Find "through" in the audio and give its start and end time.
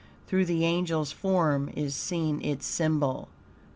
0.25-0.45